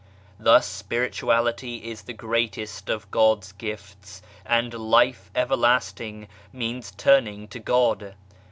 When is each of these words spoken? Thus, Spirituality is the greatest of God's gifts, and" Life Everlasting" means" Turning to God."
Thus, 0.39 0.65
Spirituality 0.65 1.87
is 1.91 2.01
the 2.01 2.13
greatest 2.13 2.89
of 2.89 3.11
God's 3.11 3.51
gifts, 3.51 4.23
and" 4.47 4.73
Life 4.73 5.29
Everlasting" 5.35 6.27
means" 6.51 6.89
Turning 6.97 7.47
to 7.49 7.59
God." 7.59 8.15